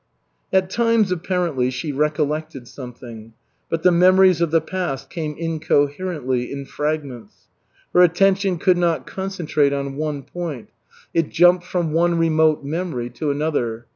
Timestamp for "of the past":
4.41-5.11